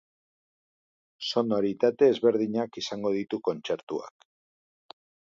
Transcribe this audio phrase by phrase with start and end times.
[1.27, 4.31] Sonoritate ezberdinak izango ditu kontzertuak.